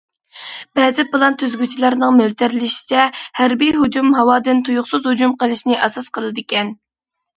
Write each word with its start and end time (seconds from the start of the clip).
بەزى 0.77 1.03
پىلان 1.15 1.35
تۈزگۈچىلەرنىڭ 1.41 2.15
مۆلچەرلىشىچە، 2.21 3.05
ھەربىي 3.41 3.71
ھۇجۇم 3.83 4.09
ھاۋادىن 4.21 4.65
تۇيۇقسىز 4.71 5.07
ھۇجۇم 5.13 5.37
قىلىشنى 5.45 5.79
ئاساس 5.85 6.09
قىلىدىكەن. 6.19 6.79